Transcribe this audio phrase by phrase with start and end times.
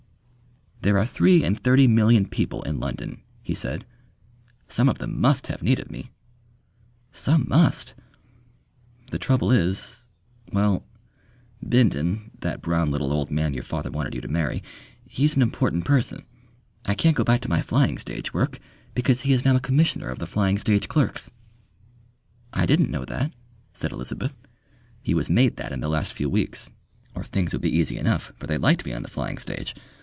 [0.83, 3.85] "There are three and thirty million people in London," he said:
[4.67, 6.09] "some of them must have need of me."
[7.11, 7.93] "Some must."
[9.11, 10.09] "The trouble is...
[10.51, 10.83] Well
[11.63, 14.63] Bindon, that brown little old man your father wanted you to marry.
[15.07, 16.23] He's an important person....
[16.83, 18.59] I can't go back to my flying stage work,
[18.95, 21.29] because he is now a Commissioner of the Flying Stage Clerks."
[22.53, 23.31] "I didn't know that,"
[23.71, 24.35] said Elizabeth.
[24.99, 26.71] "He was made that in the last few weeks...
[27.13, 29.75] or things would be easy enough, for they liked me on the flying stage.